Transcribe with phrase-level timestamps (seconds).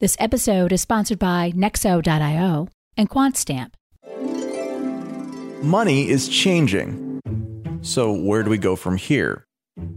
[0.00, 3.72] This episode is sponsored by Nexo.io and QuantStamp.
[5.64, 7.20] Money is changing.
[7.82, 9.44] So, where do we go from here?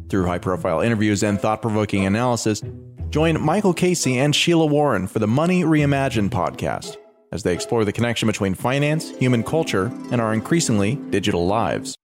[0.09, 2.63] Through high profile interviews and thought provoking analysis,
[3.11, 6.97] join Michael Casey and Sheila Warren for the Money Reimagined podcast
[7.31, 11.95] as they explore the connection between finance, human culture, and our increasingly digital lives.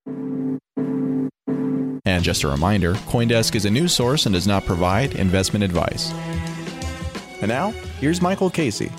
[2.05, 6.13] And just a reminder Coindesk is a news source and does not provide investment advice.
[7.39, 7.69] And now,
[7.99, 8.91] here's Michael Casey.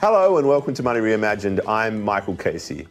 [0.00, 1.60] Hello and welcome to Money Reimagined.
[1.66, 2.86] I'm Michael Casey.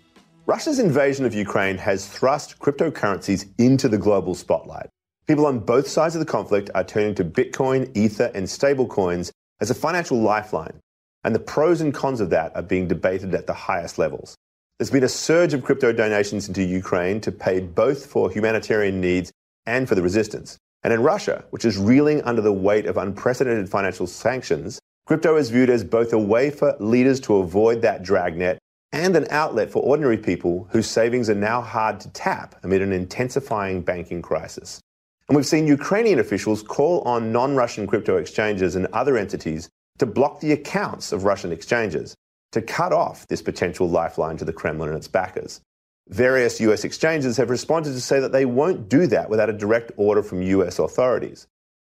[0.48, 4.90] Russia's invasion of Ukraine has thrust cryptocurrencies into the global spotlight.
[5.28, 9.70] People on both sides of the conflict are turning to Bitcoin, Ether, and stablecoins as
[9.70, 10.80] a financial lifeline.
[11.24, 14.36] And the pros and cons of that are being debated at the highest levels.
[14.80, 19.32] There's been a surge of crypto donations into Ukraine to pay both for humanitarian needs
[19.68, 20.58] and for the resistance.
[20.84, 25.50] And in Russia, which is reeling under the weight of unprecedented financial sanctions, crypto is
[25.50, 28.60] viewed as both a way for leaders to avoid that dragnet
[28.92, 32.92] and an outlet for ordinary people whose savings are now hard to tap amid an
[32.92, 34.80] intensifying banking crisis.
[35.28, 40.06] And we've seen Ukrainian officials call on non Russian crypto exchanges and other entities to
[40.06, 42.16] block the accounts of Russian exchanges,
[42.52, 45.62] to cut off this potential lifeline to the Kremlin and its backers.
[46.10, 49.92] Various US exchanges have responded to say that they won't do that without a direct
[49.96, 51.48] order from US authorities.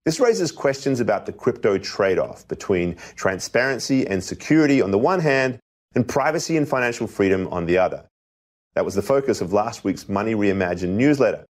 [0.05, 5.19] This raises questions about the crypto trade off between transparency and security on the one
[5.19, 5.59] hand
[5.97, 8.05] and privacy and financial freedom on the other.
[8.75, 11.45] That was the focus of last week's Money Reimagined newsletter.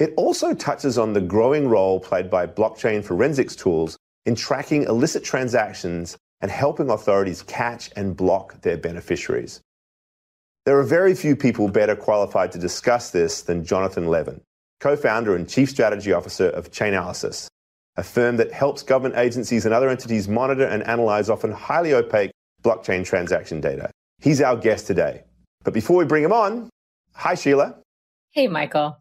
[0.00, 3.96] It also touches on the growing role played by blockchain forensics tools
[4.26, 9.60] in tracking illicit transactions and helping authorities catch and block their beneficiaries.
[10.64, 14.40] There are very few people better qualified to discuss this than Jonathan Levin,
[14.80, 17.48] co founder and chief strategy officer of Chainalysis,
[17.96, 22.30] a firm that helps government agencies and other entities monitor and analyze often highly opaque
[22.62, 23.90] blockchain transaction data.
[24.20, 25.22] He's our guest today.
[25.64, 26.68] But before we bring him on,
[27.14, 27.76] hi, Sheila.
[28.32, 28.98] Hey, Michael.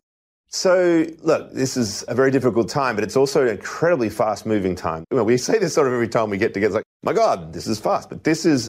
[0.49, 4.75] So, look, this is a very difficult time, but it's also an incredibly fast moving
[4.75, 5.03] time.
[5.11, 7.67] We say this sort of every time we get together, it's like, my God, this
[7.67, 8.09] is fast.
[8.09, 8.67] But this is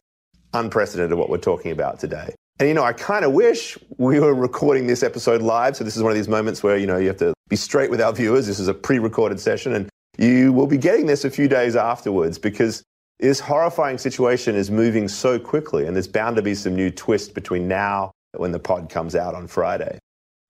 [0.53, 2.35] unprecedented what we're talking about today.
[2.59, 5.77] And, you know, I kind of wish we were recording this episode live.
[5.77, 7.91] So this is one of these moments where, you know, you have to be straight
[7.91, 8.47] with our viewers.
[8.47, 9.89] This is a pre recorded session and
[10.19, 12.83] you will be getting this a few days afterwards because
[13.21, 17.33] this horrifying situation is moving so quickly and there's bound to be some new twist
[17.33, 19.99] between now and when the pod comes out on Friday.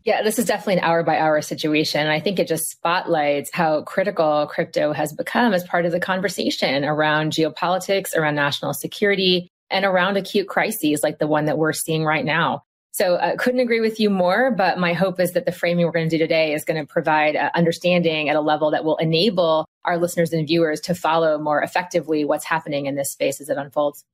[0.05, 2.07] Yeah, this is definitely an hour by hour situation.
[2.07, 6.85] I think it just spotlights how critical crypto has become as part of the conversation
[6.85, 12.05] around geopolitics, around national security, and around acute crises like the one that we're seeing
[12.05, 12.63] right now.
[12.93, 15.87] So I uh, couldn't agree with you more, but my hope is that the framing
[15.87, 18.85] we're going to do today is going to provide uh, understanding at a level that
[18.85, 23.41] will enable our listeners and viewers to follow more effectively what's happening in this space
[23.41, 24.05] as it unfolds.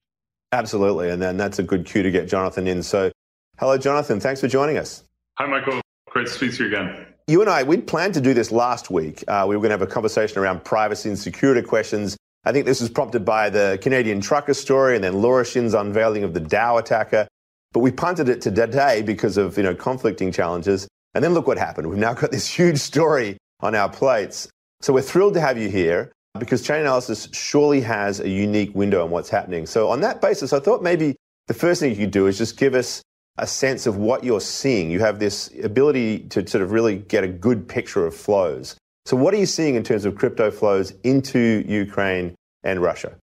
[0.53, 1.09] Absolutely.
[1.09, 2.83] And then that's a good cue to get Jonathan in.
[2.83, 3.11] So,
[3.59, 4.21] hello, Jonathan.
[4.21, 5.03] Thanks for joining us.
[5.39, 5.81] Hi, Michael.
[6.11, 7.07] Great to speak to you again.
[7.27, 9.25] You and I, we'd planned to do this last week.
[9.27, 12.67] Uh, we were going to have a conversation around privacy and security questions I think
[12.67, 16.41] this was prompted by the Canadian trucker story and then Laura Shin's unveiling of the
[16.41, 17.27] DAO attacker.
[17.73, 20.87] But we punted it to today because of you know conflicting challenges.
[21.15, 21.89] And then look what happened.
[21.89, 24.49] We've now got this huge story on our plates.
[24.81, 29.11] So we're thrilled to have you here because Chainalysis surely has a unique window on
[29.11, 29.67] what's happening.
[29.67, 31.17] So on that basis, I thought maybe
[31.47, 33.03] the first thing you could do is just give us
[33.39, 34.91] a sense of what you're seeing.
[34.91, 38.77] You have this ability to sort of really get a good picture of flows.
[39.07, 43.17] So, what are you seeing in terms of crypto flows into Ukraine and Russia?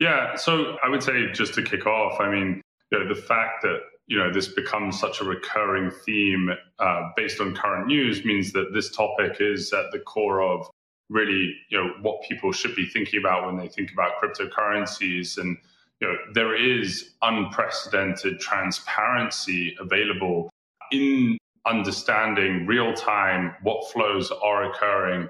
[0.00, 3.62] Yeah, so I would say just to kick off, I mean, you know, the fact
[3.62, 8.52] that you know this becomes such a recurring theme uh, based on current news means
[8.52, 10.68] that this topic is at the core of
[11.08, 15.56] really you know what people should be thinking about when they think about cryptocurrencies and
[16.00, 20.50] you know there is unprecedented transparency available
[20.92, 21.36] in
[21.66, 25.28] understanding real time what flows are occurring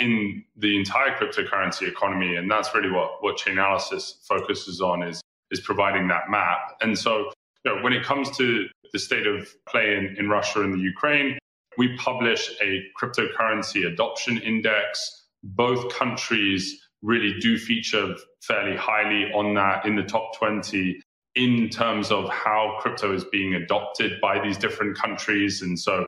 [0.00, 2.36] in the entire cryptocurrency economy.
[2.36, 5.20] And that's really what, what Chainalysis focuses on is,
[5.50, 6.76] is providing that map.
[6.80, 7.30] And so
[7.64, 10.78] you know, when it comes to the state of play in, in Russia and the
[10.78, 11.38] Ukraine,
[11.78, 15.26] we publish a cryptocurrency adoption index.
[15.42, 21.00] Both countries really do feature fairly highly on that in the top 20
[21.36, 25.62] in terms of how crypto is being adopted by these different countries.
[25.62, 26.06] And so,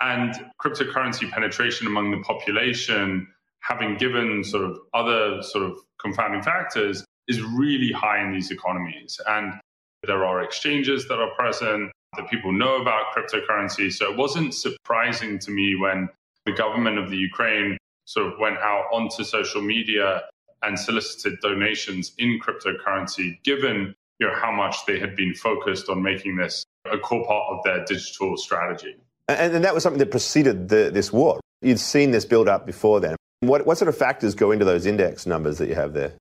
[0.00, 3.26] and cryptocurrency penetration among the population,
[3.60, 9.20] having given sort of other sort of confounding factors, is really high in these economies.
[9.26, 9.54] And
[10.06, 13.92] there are exchanges that are present, that people know about cryptocurrency.
[13.92, 16.08] So it wasn't surprising to me when
[16.46, 17.76] the government of the Ukraine
[18.06, 20.22] sort of went out onto social media
[20.62, 26.02] and solicited donations in cryptocurrency, given you know, how much they had been focused on
[26.02, 28.96] making this a core part of their digital strategy.
[29.28, 31.40] And, and that was something that preceded the, this war.
[31.60, 33.16] You'd seen this build up before then.
[33.40, 36.14] What, what sort of factors go into those index numbers that you have there?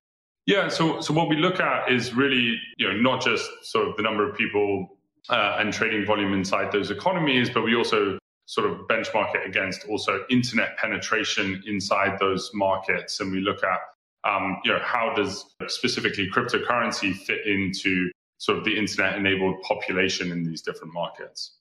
[0.48, 3.98] Yeah, so so what we look at is really you know not just sort of
[3.98, 4.98] the number of people
[5.30, 9.86] uh, and trading volume inside those economies, but we also sort of benchmark it against
[9.90, 13.80] also internet penetration inside those markets, and we look at
[14.28, 18.10] um, you know how does specifically cryptocurrency fit into
[18.40, 21.58] sort of the internet enabled population in these different markets.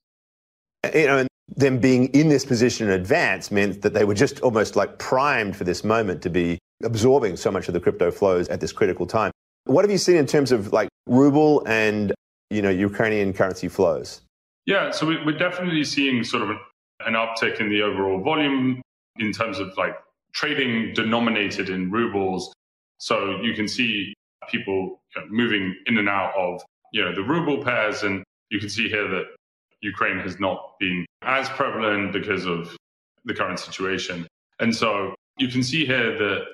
[0.94, 4.40] You know, and them being in this position in advance meant that they were just
[4.40, 8.48] almost like primed for this moment to be absorbing so much of the crypto flows
[8.48, 9.30] at this critical time.
[9.64, 12.12] What have you seen in terms of like ruble and
[12.50, 14.20] you know Ukrainian currency flows?
[14.66, 16.50] Yeah, so we're definitely seeing sort of
[17.00, 18.82] an uptick in the overall volume
[19.19, 19.96] in terms of like
[20.32, 22.52] trading denominated in rubles.
[22.98, 24.14] So you can see
[24.48, 26.62] people moving in and out of
[26.93, 29.25] you know the ruble pairs, and you can see here that
[29.82, 32.76] Ukraine has not been as prevalent because of
[33.25, 34.26] the current situation.
[34.60, 36.44] And so you can see here that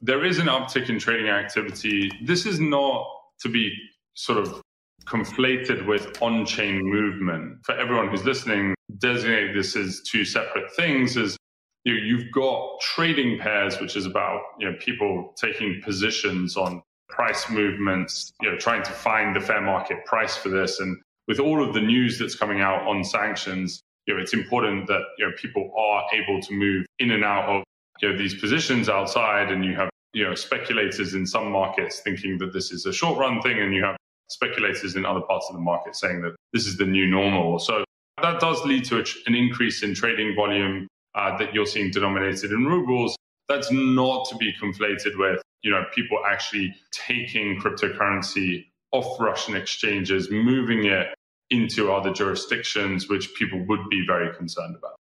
[0.00, 2.10] there is an uptick in trading activity.
[2.24, 3.06] This is not
[3.40, 3.72] to be
[4.14, 4.60] sort of
[5.06, 7.58] conflated with on chain movement.
[7.64, 11.36] For everyone who's listening, designate this as two separate things as
[11.84, 17.50] you you've got trading pairs, which is about you know people taking positions on price
[17.50, 20.80] movements, you know, trying to find the fair market price for this.
[20.80, 20.96] And
[21.28, 25.02] with all of the news that's coming out on sanctions, you know, it's important that
[25.18, 27.64] you know people are able to move in and out of
[28.00, 32.38] you know these positions outside, and you have you know speculators in some markets thinking
[32.38, 33.96] that this is a short run thing, and you have
[34.28, 37.58] speculators in other parts of the market saying that this is the new normal.
[37.58, 37.84] So
[38.22, 42.64] that does lead to an increase in trading volume uh, that you're seeing denominated in
[42.64, 43.16] rubles.
[43.48, 50.30] That's not to be conflated with you know people actually taking cryptocurrency off Russian exchanges,
[50.30, 51.14] moving it
[51.50, 54.96] into other jurisdictions, which people would be very concerned about.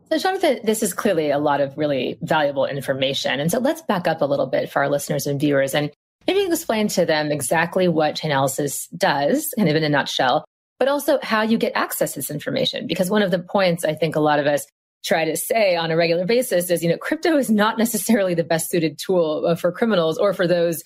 [0.09, 3.39] So, Jonathan, this is clearly a lot of really valuable information.
[3.39, 5.91] And so let's back up a little bit for our listeners and viewers and
[6.25, 10.45] maybe explain to them exactly what Chainalysis does, kind of in a nutshell,
[10.79, 12.87] but also how you get access to this information.
[12.87, 14.65] Because one of the points I think a lot of us
[15.05, 18.43] try to say on a regular basis is, you know, crypto is not necessarily the
[18.43, 20.83] best suited tool uh, for criminals or for those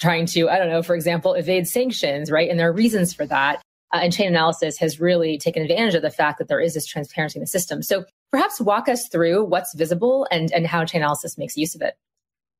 [0.00, 2.50] trying to, I don't know, for example, evade sanctions, right?
[2.50, 3.60] And there are reasons for that.
[3.92, 7.38] Uh, and Chainalysis has really taken advantage of the fact that there is this transparency
[7.38, 7.82] in the system.
[7.82, 11.94] So perhaps walk us through what's visible and, and how Chainalysis makes use of it.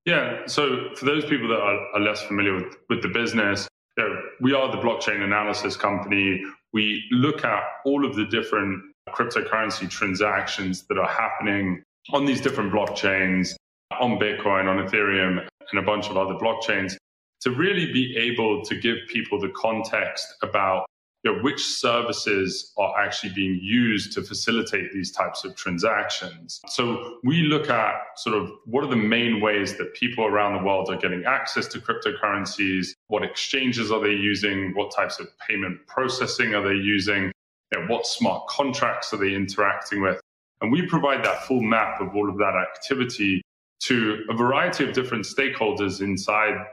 [0.04, 0.46] Yeah.
[0.46, 3.66] So for those people that are, are less familiar with, with the business,
[3.96, 8.82] you know, we are the blockchain analysis company we look at all of the different
[9.10, 13.54] cryptocurrency transactions that are happening on these different blockchains,
[14.00, 16.96] on Bitcoin, on Ethereum, and a bunch of other blockchains
[17.40, 20.84] to really be able to give people the context about
[21.24, 26.60] you know, which services are actually being used to facilitate these types of transactions.
[26.68, 30.62] So we look at sort of what are the main ways that people around the
[30.62, 35.86] world are getting access to cryptocurrencies, what exchanges are they using, what types of payment
[35.86, 37.32] processing are they using,
[37.72, 40.20] you know, what smart contracts are they interacting with.
[40.60, 43.42] And we provide that full map of all of that activity
[43.84, 46.66] to a variety of different stakeholders inside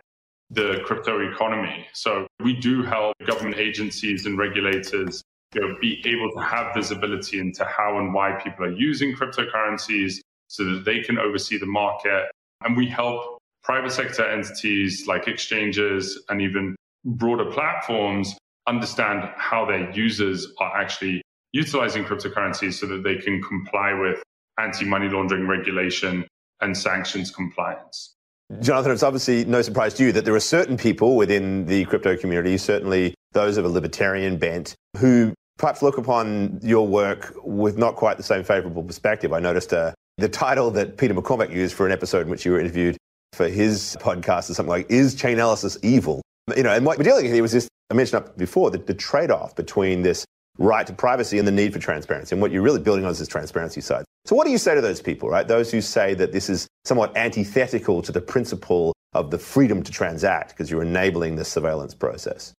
[0.51, 1.87] the crypto economy.
[1.93, 7.39] So we do help government agencies and regulators you know, be able to have visibility
[7.39, 12.29] into how and why people are using cryptocurrencies so that they can oversee the market.
[12.63, 18.35] And we help private sector entities like exchanges and even broader platforms
[18.67, 21.21] understand how their users are actually
[21.53, 24.21] utilizing cryptocurrencies so that they can comply with
[24.59, 26.27] anti money laundering regulation
[26.61, 28.15] and sanctions compliance.
[28.59, 32.17] Jonathan, it's obviously no surprise to you that there are certain people within the crypto
[32.17, 37.95] community, certainly those of a libertarian bent, who perhaps look upon your work with not
[37.95, 39.31] quite the same favorable perspective.
[39.31, 42.51] I noticed uh, the title that Peter McCormack used for an episode in which you
[42.51, 42.97] were interviewed
[43.33, 46.21] for his podcast is something like, Is Chainalysis Evil?
[46.55, 48.79] You know, and what we're dealing with here was this, I mentioned up before, the,
[48.79, 50.25] the trade off between this
[50.57, 52.35] right to privacy and the need for transparency.
[52.35, 54.03] And what you're really building on is this transparency side.
[54.25, 55.47] So, what do you say to those people, right?
[55.47, 59.91] Those who say that this is somewhat antithetical to the principle of the freedom to
[59.91, 62.53] transact because you're enabling this surveillance process?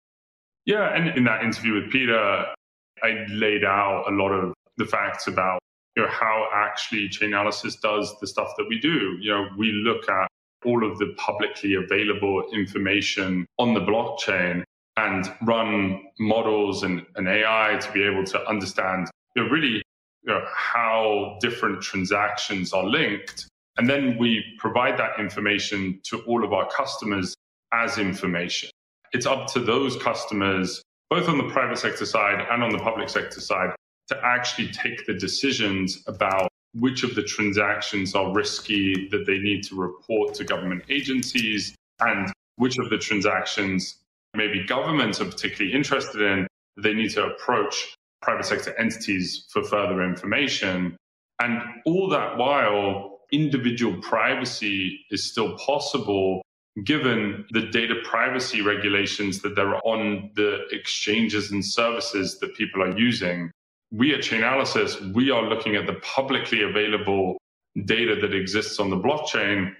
[0.66, 2.46] Yeah, and in that interview with Peter,
[3.02, 5.60] I laid out a lot of the facts about
[5.96, 9.16] you know how actually Chainalysis does the stuff that we do.
[9.20, 10.28] You know, we look at
[10.64, 14.62] all of the publicly available information on the blockchain
[14.96, 19.82] and run models and, and AI to be able to understand you know, really
[20.22, 23.46] you know, how different transactions are linked.
[23.76, 27.34] And then we provide that information to all of our customers
[27.72, 28.70] as information.
[29.12, 33.08] It's up to those customers, both on the private sector side and on the public
[33.08, 33.74] sector side,
[34.08, 39.62] to actually take the decisions about which of the transactions are risky that they need
[39.64, 43.98] to report to government agencies and which of the transactions
[44.34, 46.46] maybe governments are particularly interested in,
[46.78, 50.96] they need to approach private sector entities for further information.
[51.40, 56.42] And all that while, individual privacy is still possible
[56.84, 62.82] given the data privacy regulations that there are on the exchanges and services that people
[62.82, 63.50] are using.
[63.90, 67.36] We at Chainalysis, we are looking at the publicly available
[67.84, 69.74] data that exists on the blockchain.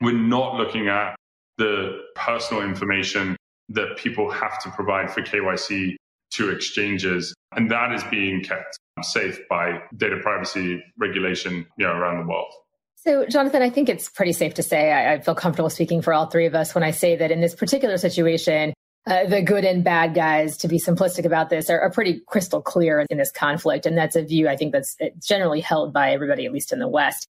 [0.00, 1.14] We're not looking at
[1.56, 3.36] the personal information
[3.68, 5.94] that people have to provide for KYC
[6.32, 7.34] to exchanges.
[7.56, 12.52] And that is being kept safe by data privacy regulation you know, around the world.
[12.96, 16.12] So, Jonathan, I think it's pretty safe to say I, I, feel comfortable speaking for
[16.12, 18.74] all three of us when I say that in this particular situation,
[19.06, 22.60] uh, the good and bad guys, to be simplistic about this, are, are, pretty crystal
[22.60, 23.86] clear in this conflict.
[23.86, 26.88] And that's a view I think that's generally held by everybody, at least in the
[26.88, 27.26] West.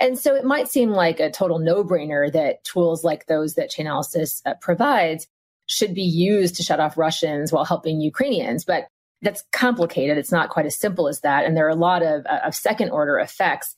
[0.00, 3.70] And so it might seem like a total no brainer that tools like those that
[3.70, 5.28] Chainalysis uh, provides
[5.66, 8.64] should be used to shut off Russians while helping Ukrainians.
[8.64, 8.88] But
[9.22, 10.18] that's complicated.
[10.18, 11.44] It's not quite as simple as that.
[11.44, 13.76] And there are a lot of, uh, of second order effects.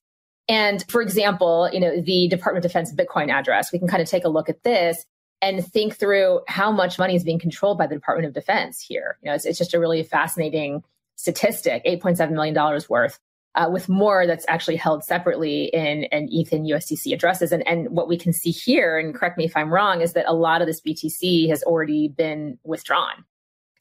[0.49, 4.09] And for example, you know, the Department of Defense Bitcoin address, we can kind of
[4.09, 5.05] take a look at this
[5.41, 9.19] and think through how much money is being controlled by the Department of Defense here.
[9.23, 10.83] You know, it's, it's just a really fascinating
[11.17, 13.19] statistic, $8.7 million worth
[13.55, 17.53] uh, with more that's actually held separately in, in ETH and USDC addresses.
[17.53, 20.25] And, and what we can see here, and correct me if I'm wrong, is that
[20.27, 23.25] a lot of this BTC has already been withdrawn.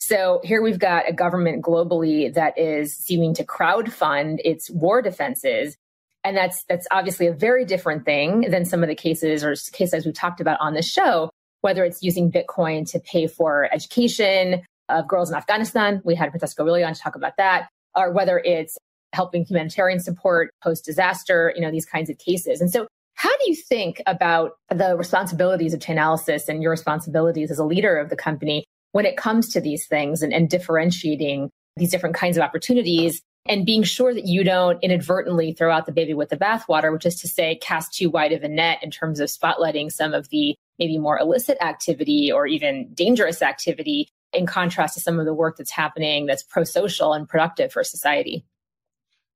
[0.06, 5.78] So here we've got a government globally that is seeming to crowdfund its war defenses.
[6.26, 10.06] And that's that's obviously a very different thing than some of the cases or cases
[10.06, 11.30] we've talked about on the show,
[11.62, 16.02] whether it's using Bitcoin to pay for education of girls in Afghanistan.
[16.04, 17.70] We had Francesco Willi on to talk about that.
[17.96, 18.78] Or whether it's
[19.14, 22.60] helping humanitarian support post disaster, you know, these kinds of cases.
[22.60, 27.60] And so how do you think about the responsibilities of Chainalysis and your responsibilities as
[27.60, 31.92] a leader of the company when it comes to these things and, and differentiating these
[31.92, 36.14] different kinds of opportunities and being sure that you don't inadvertently throw out the baby
[36.14, 39.20] with the bathwater, which is to say, cast too wide of a net in terms
[39.20, 44.94] of spotlighting some of the maybe more illicit activity or even dangerous activity in contrast
[44.94, 48.46] to some of the work that's happening that's pro social and productive for society?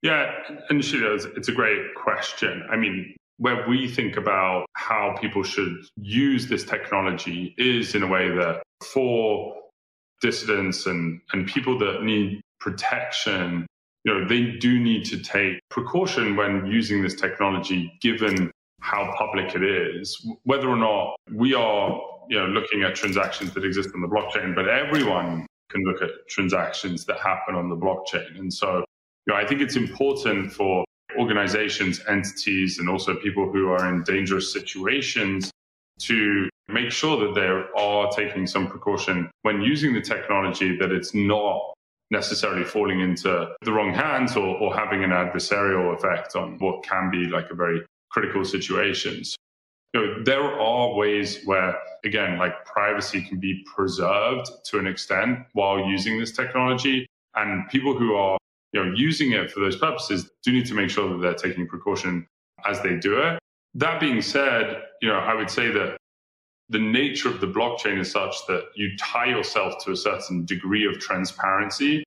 [0.02, 0.32] Yeah,
[0.70, 1.02] initially,
[1.36, 2.64] it's a great question.
[2.70, 8.06] I mean, where we think about how people should use this technology is in a
[8.06, 9.54] way that for
[10.20, 13.66] dissidents and, and people that need protection,
[14.04, 19.54] you know, they do need to take precaution when using this technology, given how public
[19.54, 24.00] it is, whether or not we are, you know, looking at transactions that exist on
[24.00, 28.38] the blockchain, but everyone can look at transactions that happen on the blockchain.
[28.38, 28.84] And so
[29.26, 30.84] you know, I think it's important for
[31.16, 35.50] organizations, entities, and also people who are in dangerous situations
[36.00, 41.14] to make sure that they are taking some precaution when using the technology, that it's
[41.14, 41.74] not
[42.10, 47.10] necessarily falling into the wrong hands or, or having an adversarial effect on what can
[47.10, 49.22] be like a very critical situation.
[49.94, 55.40] You know, there are ways where, again, like privacy can be preserved to an extent
[55.52, 57.06] while using this technology.
[57.34, 58.38] And people who are
[58.72, 61.66] you know, using it for those purposes do need to make sure that they're taking
[61.68, 62.26] precaution
[62.66, 63.38] as they do it.
[63.74, 65.98] That being said, you know, I would say that
[66.70, 70.86] the nature of the blockchain is such that you tie yourself to a certain degree
[70.86, 72.02] of transparency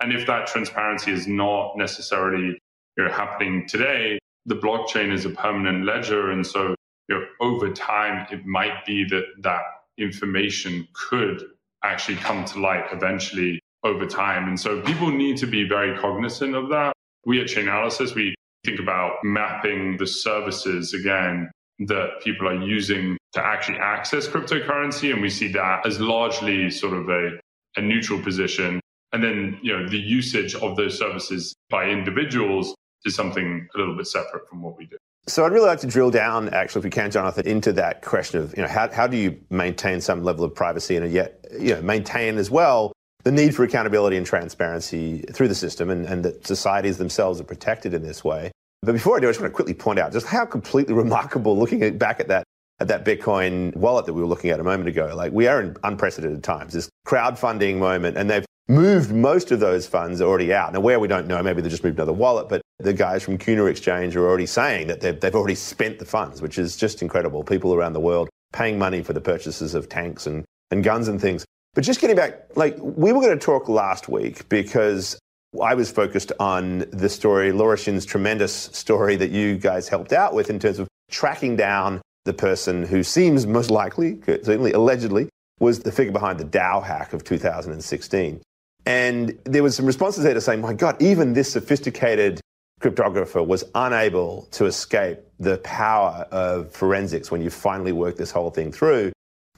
[0.00, 2.58] And if that transparency is not necessarily
[2.98, 6.30] you know, happening today, the blockchain is a permanent ledger.
[6.32, 6.76] And so
[7.10, 9.62] you know, over time, it might be that that
[9.98, 11.44] information could
[11.84, 14.48] actually come to light eventually over time.
[14.48, 16.94] And so people need to be very cognizant of that.
[17.26, 21.50] We at Chainalysis, we think about mapping the services again
[21.80, 25.12] that people are using to actually access cryptocurrency.
[25.12, 27.32] And we see that as largely sort of a,
[27.76, 28.80] a neutral position.
[29.12, 32.74] And then, you know, the usage of those services by individuals
[33.04, 34.96] is something a little bit separate from what we do.
[35.26, 38.40] So I'd really like to drill down, actually, if we can, Jonathan, into that question
[38.40, 41.74] of, you know, how, how do you maintain some level of privacy and yet, you
[41.74, 42.92] know, maintain as well
[43.24, 47.44] the need for accountability and transparency through the system and, and that societies themselves are
[47.44, 48.52] protected in this way.
[48.82, 51.58] But before I do, I just want to quickly point out just how completely remarkable
[51.58, 52.44] looking at, back at that
[52.80, 55.14] at that Bitcoin wallet that we were looking at a moment ago.
[55.14, 59.86] Like we are in unprecedented times, this crowdfunding moment, and they've moved most of those
[59.86, 60.72] funds already out.
[60.72, 63.38] Now, where we don't know, maybe they just moved another wallet, but the guys from
[63.38, 67.00] Kuna Exchange are already saying that they've, they've already spent the funds, which is just
[67.00, 67.44] incredible.
[67.44, 71.20] People around the world paying money for the purchases of tanks and, and guns and
[71.20, 71.44] things.
[71.74, 75.18] But just getting back, like we were going to talk last week because
[75.60, 80.34] I was focused on the story, Laura Shin's tremendous story that you guys helped out
[80.34, 85.28] with in terms of tracking down the person who seems most likely, certainly allegedly,
[85.60, 88.40] was the figure behind the DAO hack of 2016.
[88.86, 92.40] And there was some responses there to say, my God, even this sophisticated
[92.80, 98.50] cryptographer was unable to escape the power of forensics when you finally work this whole
[98.50, 99.12] thing through,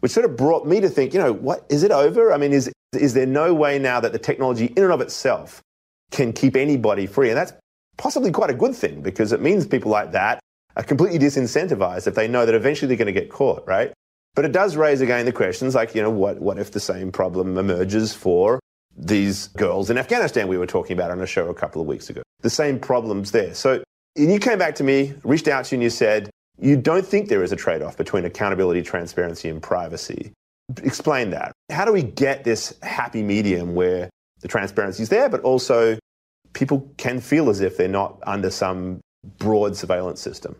[0.07, 2.33] which sort of brought me to think, you know, what is it over?
[2.33, 5.61] I mean, is is there no way now that the technology in and of itself
[6.13, 7.31] can keep anybody free?
[7.31, 7.53] And that's
[7.97, 10.39] possibly quite a good thing because it means people like that
[10.77, 13.93] are completely disincentivized if they know that eventually they're going to get caught, right?
[14.37, 17.11] But it does raise again the questions like, you know, what, what if the same
[17.11, 18.61] problem emerges for
[18.97, 22.11] these girls in Afghanistan we were talking about on a show a couple of weeks
[22.11, 22.23] ago?
[22.43, 23.55] The same problems there.
[23.55, 23.83] So
[24.15, 27.07] and you came back to me, reached out to you, and you said, you don't
[27.07, 30.33] think there is a trade off between accountability, transparency, and privacy.
[30.83, 31.53] Explain that.
[31.71, 35.99] How do we get this happy medium where the transparency is there, but also
[36.55, 39.01] people can feel as if they're not under some
[39.39, 40.57] broad surveillance system?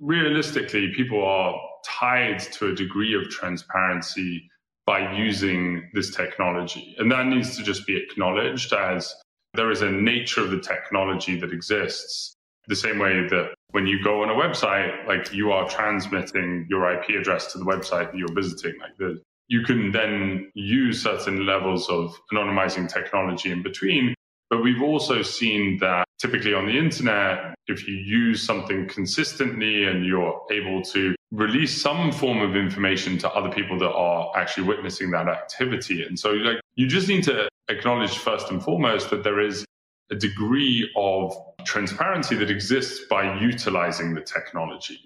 [0.00, 4.48] Realistically, people are tied to a degree of transparency
[4.86, 6.94] by using this technology.
[6.98, 9.14] And that needs to just be acknowledged as
[9.54, 12.34] there is a nature of the technology that exists.
[12.66, 16.90] The same way that when you go on a website, like you are transmitting your
[16.92, 18.78] IP address to the website that you're visiting.
[18.80, 24.14] Like the, you can then use certain levels of anonymizing technology in between.
[24.48, 30.04] But we've also seen that typically on the internet, if you use something consistently and
[30.04, 35.12] you're able to release some form of information to other people that are actually witnessing
[35.12, 36.02] that activity.
[36.02, 39.64] And so like you just need to acknowledge first and foremost that there is
[40.10, 41.32] a degree of
[41.64, 44.98] transparency that exists by utilizing the technology.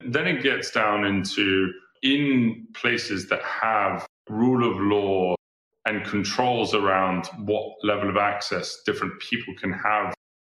[0.00, 5.34] Then it gets down into in places that have rule of law
[5.86, 10.14] and controls around what level of access different people can have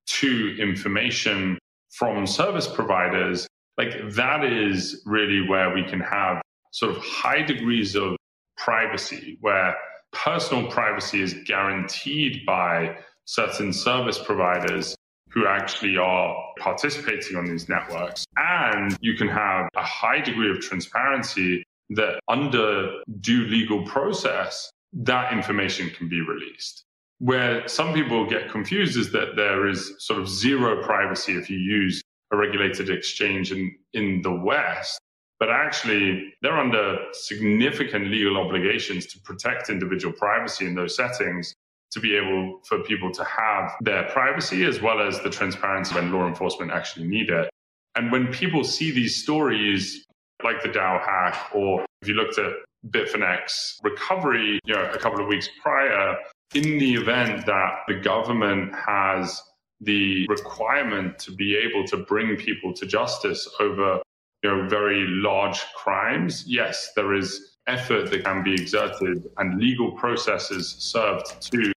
[0.07, 1.57] to information
[1.91, 7.95] from service providers, like that is really where we can have sort of high degrees
[7.95, 8.15] of
[8.57, 9.75] privacy, where
[10.12, 14.95] personal privacy is guaranteed by certain service providers
[15.32, 18.26] who actually are participating on these networks.
[18.38, 25.32] And you can have a high degree of transparency that under due legal process, that
[25.34, 26.84] information can be released.
[27.20, 31.58] Where some people get confused is that there is sort of zero privacy if you
[31.58, 35.00] use a regulated exchange in, in the West.
[35.39, 41.56] But actually, they're under significant legal obligations to protect individual privacy in those settings
[41.91, 46.12] to be able for people to have their privacy as well as the transparency when
[46.12, 47.49] law enforcement actually need it.
[47.95, 50.06] And when people see these stories
[50.43, 52.54] like the DAO hack, or if you looked at
[52.89, 56.15] Bitfinex recovery, you know, a couple of weeks prior,
[56.56, 59.41] in the event that the government has
[59.82, 64.02] the requirement to be able to bring people to justice over
[64.43, 69.91] you know very large crimes yes there is effort that can be exerted and legal
[69.93, 71.71] processes served to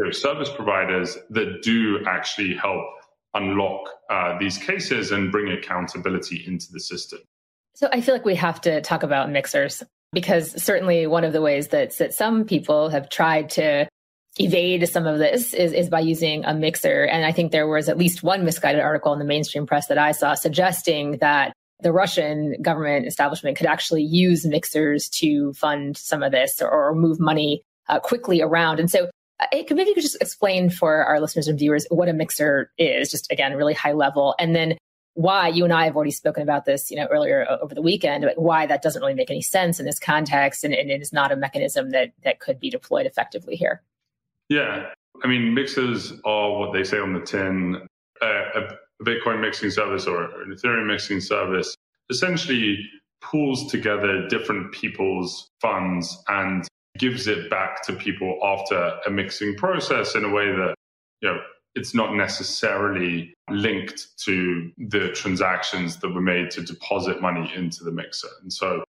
[0.00, 2.86] you know, service providers that do actually help
[3.34, 7.18] unlock uh, these cases and bring accountability into the system.
[7.74, 9.82] So I feel like we have to talk about mixers
[10.12, 13.86] because certainly one of the ways that, that some people have tried to
[14.38, 17.04] evade some of this is, is by using a mixer.
[17.04, 19.98] And I think there was at least one misguided article in the mainstream press that
[19.98, 26.22] I saw suggesting that the Russian government establishment could actually use mixers to fund some
[26.22, 28.80] of this or, or move money uh, quickly around.
[28.80, 32.12] And so Uh, maybe you could just explain for our listeners and viewers what a
[32.12, 34.76] mixer is, just again, really high level, and then
[35.14, 38.24] why you and I have already spoken about this, you know, earlier over the weekend,
[38.24, 41.12] but why that doesn't really make any sense in this context, and, and it is
[41.12, 43.82] not a mechanism that that could be deployed effectively here.
[44.48, 44.86] Yeah,
[45.22, 47.86] I mean, mixers are what they say on the tin.
[48.20, 51.74] Uh, a Bitcoin mixing service or an Ethereum mixing service
[52.10, 52.78] essentially
[53.22, 56.66] pulls together different people's funds and
[57.00, 60.74] gives it back to people after a mixing process in a way that
[61.22, 61.40] you know
[61.74, 67.92] it's not necessarily linked to the transactions that were made to deposit money into the
[67.92, 68.28] mixer.
[68.42, 68.84] And so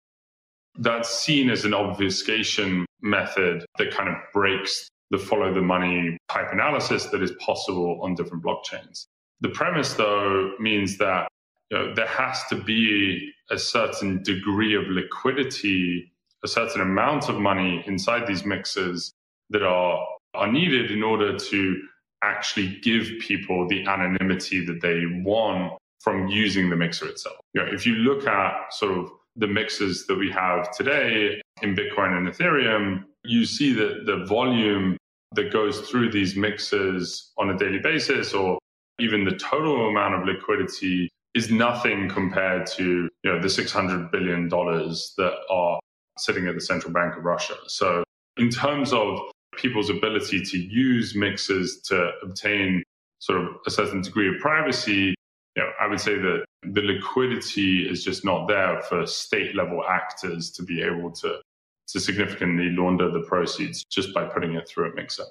[0.79, 6.53] that's seen as an obfuscation method that kind of breaks the follow the money type
[6.53, 9.07] analysis that is possible on different blockchains.
[9.41, 11.29] The premise, though, means that
[11.71, 16.10] you know, there has to be a certain degree of liquidity,
[16.45, 19.13] a certain amount of money inside these mixers
[19.51, 21.83] that are, are needed in order to
[22.23, 27.37] actually give people the anonymity that they want from using the mixer itself.
[27.55, 31.75] You know, if you look at sort of the mixers that we have today in
[31.75, 34.97] Bitcoin and Ethereum, you see that the volume
[35.35, 38.59] that goes through these mixers on a daily basis or
[38.99, 44.49] even the total amount of liquidity is nothing compared to you know the 600 billion
[44.49, 45.79] dollars that are
[46.21, 47.55] sitting at the central bank of Russia.
[47.67, 48.05] So
[48.37, 49.19] in terms of
[49.57, 52.83] people's ability to use mixers to obtain
[53.19, 55.15] sort of a certain degree of privacy,
[55.57, 59.85] you know, I would say that the liquidity is just not there for state level
[59.89, 61.41] actors to be able to
[61.89, 65.25] to significantly launder the proceeds just by putting it through a mixer.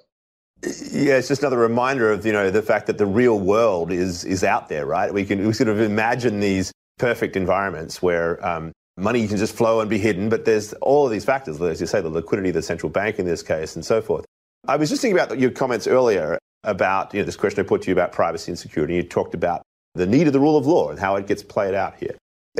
[0.92, 4.26] Yeah, it's just another reminder of you know the fact that the real world is
[4.26, 5.14] is out there, right?
[5.14, 9.82] We can we sort of imagine these perfect environments where um, money can just flow
[9.82, 12.56] and be hidden, but there's all of these factors, as you say, the liquidity of
[12.56, 14.26] the central bank in this case, and so forth.
[14.68, 17.84] I was just thinking about your comments earlier about you know this question I put
[17.84, 18.96] to you about privacy and security.
[18.96, 19.62] You talked about
[19.96, 22.16] the need of the rule of law and how it gets played out here.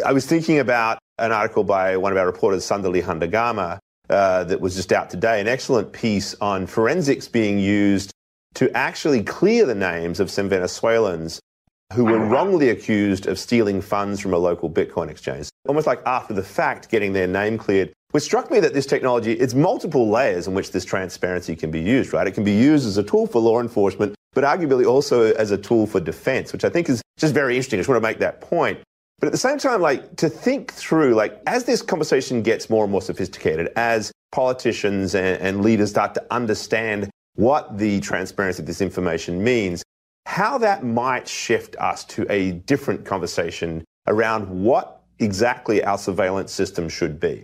[0.06, 4.60] I was thinking about an article by one of our reporters, Sandali Handagama, uh, that
[4.60, 8.12] was just out today, an excellent piece on forensics being used
[8.56, 11.40] to actually clear the names of some Venezuelans
[11.94, 15.50] who were wrongly accused of stealing funds from a local Bitcoin exchange.
[15.68, 17.92] Almost like after the fact, getting their name cleared.
[18.12, 21.82] Which struck me that this technology, it's multiple layers in which this transparency can be
[21.82, 22.26] used, right?
[22.28, 25.58] It can be used as a tool for law enforcement, but arguably also as a
[25.58, 27.80] tool for defense, which I think is just very interesting.
[27.80, 28.80] I just want to make that point.
[29.20, 32.84] But at the same time, like to think through, like as this conversation gets more
[32.84, 38.68] and more sophisticated, as politicians and, and leaders start to understand what the transparency of
[38.68, 39.84] this information means,
[40.30, 46.88] how that might shift us to a different conversation around what exactly our surveillance system
[46.88, 47.44] should be.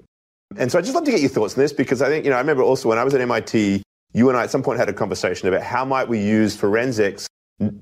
[0.55, 2.29] And so I'd just love to get your thoughts on this because I think, you
[2.29, 3.81] know, I remember also when I was at MIT,
[4.13, 7.27] you and I at some point had a conversation about how might we use forensics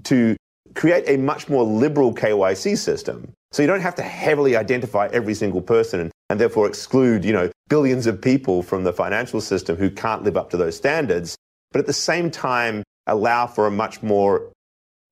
[0.06, 0.38] to
[0.74, 3.30] create a much more liberal KYC system.
[3.52, 7.34] So you don't have to heavily identify every single person and, and, therefore exclude, you
[7.34, 11.36] know, billions of people from the financial system who can't live up to those standards.
[11.74, 14.53] But at the same time, allow for a much more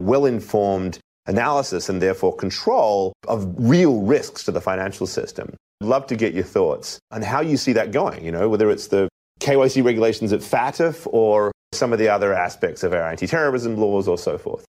[0.02, 5.54] well-informed analysis and therefore control of real risks to the financial system.
[5.82, 8.70] I'd love to get your thoughts on how you see that going, you know, whether
[8.70, 9.08] it's the
[9.40, 14.18] KYC regulations at FATF or some of the other aspects of our anti-terrorism laws or
[14.18, 14.66] so forth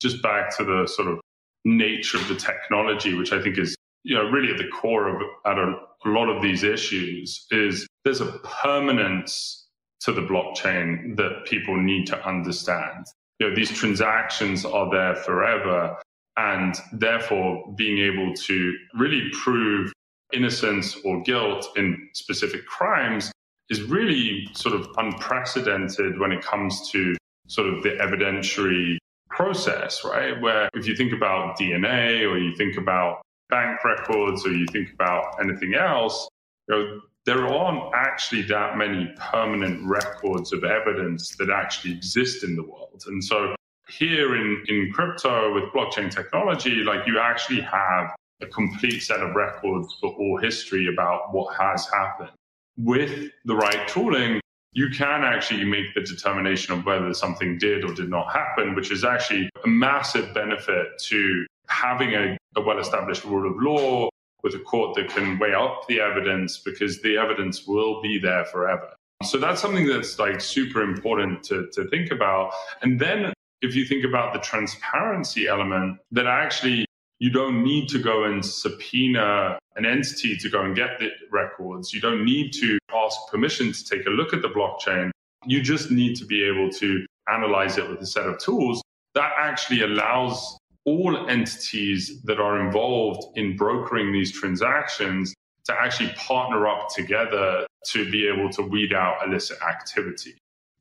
[0.00, 1.20] just back to the sort of
[1.64, 5.22] nature of the technology, which I think is you know really at the core of
[5.44, 9.66] at a, a lot of these issues, is there's a permanence
[10.00, 13.06] to the blockchain that people need to understand.
[13.38, 15.96] You know, these transactions are there forever,
[16.36, 19.92] and therefore being able to really prove
[20.32, 23.30] innocence or guilt in specific crimes
[23.70, 27.16] is really sort of unprecedented when it comes to
[27.48, 28.96] sort of the evidentiary
[29.30, 30.40] process, right?
[30.40, 34.92] Where if you think about DNA or you think about bank records or you think
[34.92, 36.28] about anything else,
[36.68, 42.54] you know, there aren't actually that many permanent records of evidence that actually exist in
[42.54, 43.02] the world.
[43.08, 43.54] And so
[43.88, 49.34] here in, in crypto with blockchain technology, like you actually have a complete set of
[49.34, 52.30] records for all history about what has happened.
[52.78, 54.40] With the right tooling,
[54.72, 58.92] you can actually make the determination of whether something did or did not happen, which
[58.92, 64.08] is actually a massive benefit to having a, a well established rule of law
[64.42, 68.44] with a court that can weigh up the evidence because the evidence will be there
[68.46, 68.90] forever.
[69.24, 72.52] So that's something that's like super important to, to think about.
[72.82, 76.84] And then if you think about the transparency element, that actually
[77.18, 81.94] you don't need to go and subpoena an entity to go and get the records.
[81.94, 85.10] You don't need to ask permission to take a look at the blockchain.
[85.46, 88.82] You just need to be able to analyze it with a set of tools
[89.16, 96.66] that actually allows all entities that are involved in brokering these transactions to actually partner
[96.68, 100.36] up together to be able to weed out illicit activity.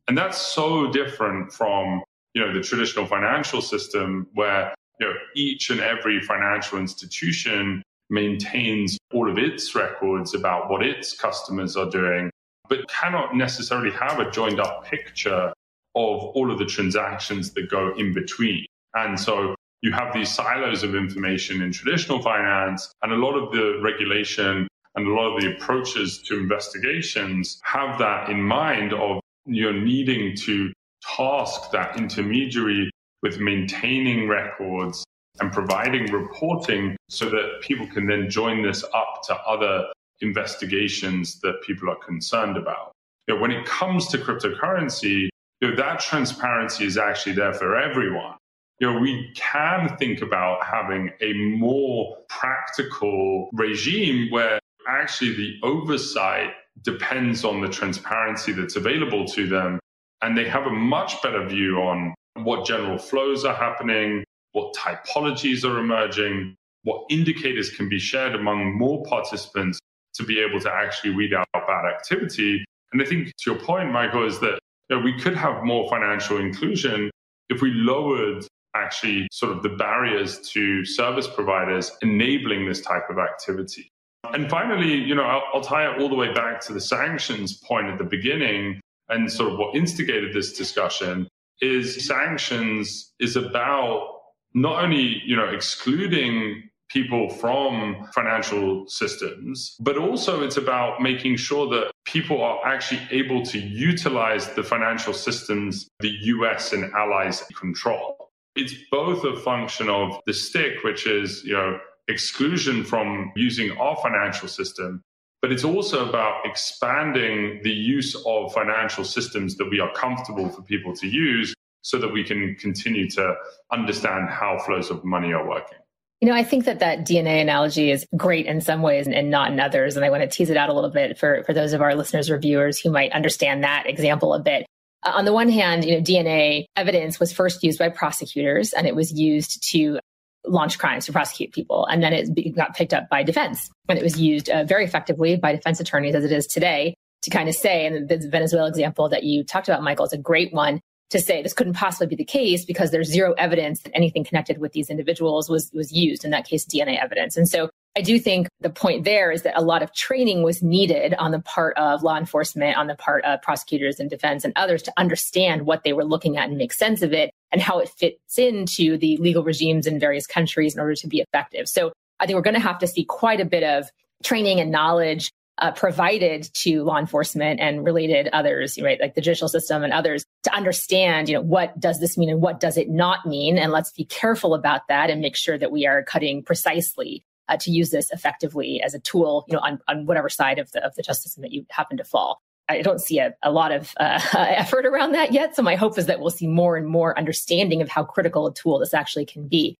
[0.08, 2.04] And that's so different from,
[2.36, 9.00] you know, the traditional financial system where, you know, each and every financial institution maintains
[9.12, 12.30] all of its records about what its customers are doing,
[12.70, 15.52] but cannot necessarily have a joined up picture
[15.96, 18.66] of all of the transactions that go in between.
[18.94, 19.55] And so
[19.86, 24.68] you have these silos of information in traditional finance, and a lot of the regulation
[24.96, 29.80] and a lot of the approaches to investigations have that in mind of you know
[29.80, 30.74] needing to
[31.16, 32.90] task that intermediary
[33.22, 35.06] with maintaining records
[35.40, 39.86] and providing reporting so that people can then join this up to other
[40.22, 42.92] investigations that people are concerned about.
[43.28, 45.30] You know, when it comes to cryptocurrency,
[45.62, 48.36] you know, that transparency is actually there for everyone.
[48.80, 56.52] You know, we can think about having a more practical regime where actually the oversight
[56.82, 59.80] depends on the transparency that's available to them.
[60.22, 65.64] And they have a much better view on what general flows are happening, what typologies
[65.64, 69.80] are emerging, what indicators can be shared among more participants
[70.16, 72.64] to be able to actually weed out bad activity.
[72.92, 74.60] And I think to your point, Michael, is that
[74.90, 77.10] you know, we could have more financial inclusion
[77.50, 83.18] if we lowered actually sort of the barriers to service providers enabling this type of
[83.18, 83.92] activity.
[84.34, 87.54] And finally, you know, I'll, I'll tie it all the way back to the sanctions
[87.54, 91.28] point at the beginning and sort of what instigated this discussion
[91.62, 94.16] is sanctions is about
[94.54, 101.68] not only, you know, excluding people from financial systems, but also it's about making sure
[101.68, 108.15] that people are actually able to utilize the financial systems the US and allies control.
[108.56, 113.96] It's both a function of the stick, which is, you know, exclusion from using our
[113.98, 115.02] financial system,
[115.42, 120.62] but it's also about expanding the use of financial systems that we are comfortable for
[120.62, 123.36] people to use so that we can continue to
[123.72, 125.78] understand how flows of money are working.
[126.22, 129.52] You know, I think that that DNA analogy is great in some ways and not
[129.52, 129.96] in others.
[129.96, 131.94] And I want to tease it out a little bit for, for those of our
[131.94, 134.66] listeners or viewers who might understand that example a bit.
[135.06, 138.88] Uh, on the one hand, you know, DNA evidence was first used by prosecutors and
[138.88, 140.00] it was used to
[140.46, 141.86] launch crimes to prosecute people.
[141.86, 145.38] And then it got picked up by defense and it was used uh, very effectively
[145.38, 149.10] by defense attorneys as it is today to kind of say, and the Venezuela example
[149.10, 152.16] that you talked about, Michael, is a great one to say this couldn't possibly be
[152.16, 156.26] the case because there's zero evidence that anything connected with these individuals was was used
[156.26, 157.38] in that case DNA evidence.
[157.38, 160.62] And so I do think the point there is that a lot of training was
[160.62, 164.52] needed on the part of law enforcement, on the part of prosecutors and defense and
[164.58, 167.80] others to understand what they were looking at and make sense of it and how
[167.80, 171.70] it fits into the legal regimes in various countries in order to be effective.
[171.70, 173.90] So I think we're going to have to see quite a bit of
[174.24, 179.48] training and knowledge uh, provided to law enforcement and related others, right, like the judicial
[179.48, 182.90] system and others, to understand, you know, what does this mean and what does it
[182.90, 186.44] not mean, and let's be careful about that and make sure that we are cutting
[186.44, 190.60] precisely uh, to use this effectively as a tool, you know, on, on whatever side
[190.60, 192.42] of the of the justice system that you happen to fall.
[192.68, 195.56] I don't see a, a lot of uh, effort around that yet.
[195.56, 198.54] So my hope is that we'll see more and more understanding of how critical a
[198.54, 199.78] tool this actually can be.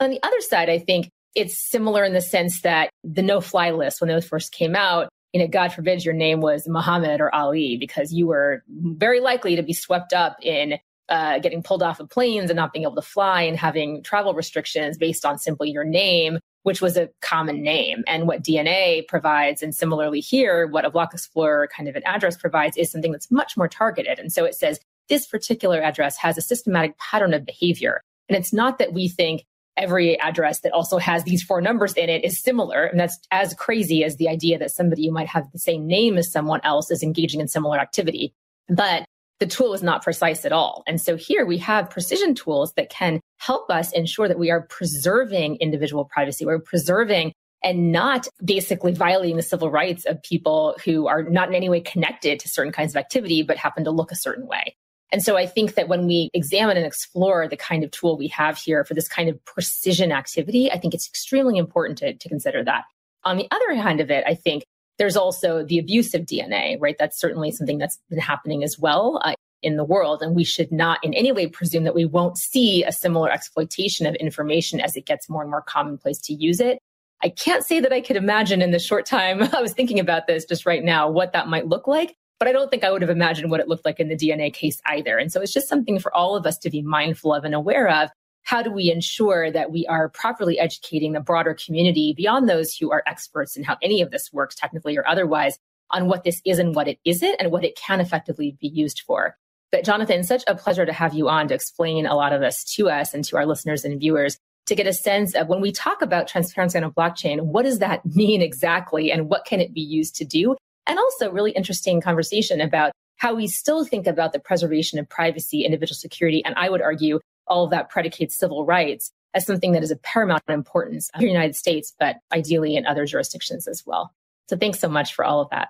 [0.00, 3.70] On the other side, I think it's similar in the sense that the no fly
[3.70, 7.34] list, when those first came out, you know, God forbid your name was Muhammad or
[7.34, 12.00] Ali, because you were very likely to be swept up in uh, getting pulled off
[12.00, 15.70] of planes and not being able to fly and having travel restrictions based on simply
[15.70, 18.02] your name, which was a common name.
[18.08, 22.36] And what DNA provides, and similarly here, what a block explorer kind of an address
[22.36, 24.18] provides is something that's much more targeted.
[24.18, 28.00] And so it says this particular address has a systematic pattern of behavior.
[28.28, 29.44] And it's not that we think
[29.76, 32.82] every address that also has these four numbers in it is similar.
[32.82, 36.18] And that's as crazy as the idea that somebody who might have the same name
[36.18, 38.34] as someone else is engaging in similar activity.
[38.68, 39.04] But
[39.38, 40.82] the tool is not precise at all.
[40.86, 44.62] And so here we have precision tools that can help us ensure that we are
[44.62, 46.46] preserving individual privacy.
[46.46, 51.54] We're preserving and not basically violating the civil rights of people who are not in
[51.54, 54.76] any way connected to certain kinds of activity, but happen to look a certain way.
[55.12, 58.28] And so I think that when we examine and explore the kind of tool we
[58.28, 62.28] have here for this kind of precision activity, I think it's extremely important to, to
[62.28, 62.84] consider that.
[63.24, 64.64] On the other hand of it, I think
[64.98, 66.96] there's also the abuse of DNA, right?
[66.98, 70.22] That's certainly something that's been happening as well uh, in the world.
[70.22, 74.06] And we should not in any way presume that we won't see a similar exploitation
[74.06, 76.78] of information as it gets more and more commonplace to use it.
[77.22, 80.26] I can't say that I could imagine in the short time I was thinking about
[80.26, 82.14] this just right now what that might look like.
[82.38, 84.52] But I don't think I would have imagined what it looked like in the DNA
[84.52, 85.16] case either.
[85.16, 87.88] And so it's just something for all of us to be mindful of and aware
[87.88, 88.10] of.
[88.46, 92.92] How do we ensure that we are properly educating the broader community beyond those who
[92.92, 95.58] are experts in how any of this works, technically or otherwise,
[95.90, 99.02] on what this is and what it isn't and what it can effectively be used
[99.04, 99.36] for?
[99.72, 102.62] But Jonathan, such a pleasure to have you on to explain a lot of this
[102.76, 105.72] to us and to our listeners and viewers to get a sense of when we
[105.72, 109.74] talk about transparency on a blockchain, what does that mean exactly and what can it
[109.74, 110.54] be used to do?
[110.86, 115.64] And also really interesting conversation about how we still think about the preservation of privacy,
[115.64, 119.82] individual security, and I would argue all of that predicates civil rights as something that
[119.82, 124.14] is of paramount importance in the United States, but ideally in other jurisdictions as well.
[124.48, 125.68] So thanks so much for all of that.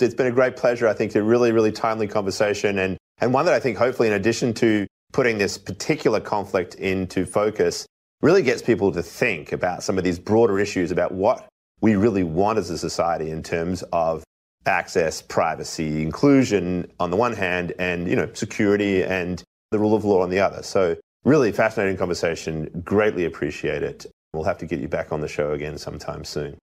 [0.00, 0.86] It's been a great pleasure.
[0.88, 4.14] I think a really, really timely conversation and, and one that I think hopefully in
[4.14, 7.86] addition to putting this particular conflict into focus,
[8.22, 11.48] really gets people to think about some of these broader issues about what
[11.80, 14.24] we really want as a society in terms of
[14.66, 20.04] access, privacy, inclusion on the one hand, and you know security and the rule of
[20.04, 20.62] law on the other.
[20.62, 22.82] So really fascinating conversation.
[22.84, 24.06] Greatly appreciate it.
[24.32, 26.58] We'll have to get you back on the show again sometime soon.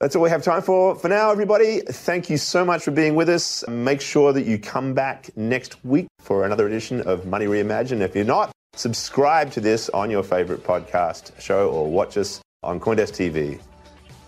[0.00, 1.80] That's all we have time for for now, everybody.
[1.80, 3.66] Thank you so much for being with us.
[3.68, 8.00] Make sure that you come back next week for another edition of Money Reimagined.
[8.00, 12.80] If you're not, subscribe to this on your favorite podcast show or watch us on
[12.80, 13.60] Coindesk TV.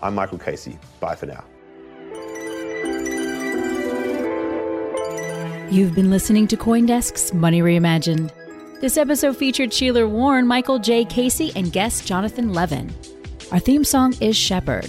[0.01, 0.79] I'm Michael Casey.
[0.99, 1.43] Bye for now.
[5.69, 8.31] You've been listening to Coindesk's Money Reimagined.
[8.79, 11.03] This episode featured Sheila Warren, Michael J.
[11.03, 12.93] Casey, and guest Jonathan Levin.
[13.51, 14.85] Our theme song is Shepherd.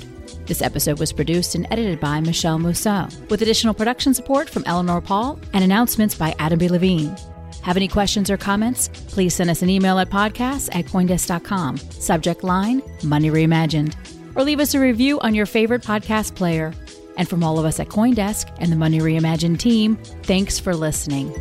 [0.46, 5.00] This episode was produced and edited by Michele Musso, with additional production support from Eleanor
[5.00, 6.68] Pahl and announcements by Adam B.
[6.68, 7.16] Levine.
[7.62, 8.88] Have any questions or comments?
[9.08, 11.76] Please send us an email at podcast at Coindesk.com.
[11.76, 13.96] Subject line Money Reimagined.
[14.36, 16.72] Or leave us a review on your favorite podcast player.
[17.18, 21.34] And from all of us at Coindesk and the Money Reimagined team, thanks for listening.